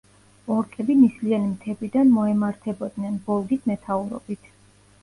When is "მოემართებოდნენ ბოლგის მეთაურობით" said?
2.17-4.53